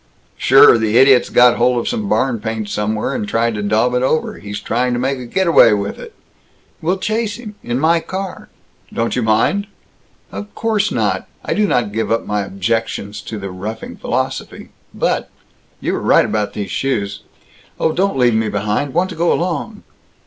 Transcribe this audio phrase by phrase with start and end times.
[0.35, 0.79] "Sure.
[0.79, 4.39] The idiot's got hold of some barn paint somewhere, and tried to daub it over.
[4.39, 6.15] He's trying to make a getaway with it!"
[6.81, 7.53] "We'll chase him.
[7.61, 8.49] In my car."
[8.91, 9.67] "Don't you mind?"
[10.31, 11.27] "Of course not.
[11.45, 15.29] I do not give up my objections to the roughing philosophy, but
[15.79, 17.21] You were right about these shoes
[17.79, 18.95] Oh, don't leave me behind!
[18.95, 19.83] Want to go along!"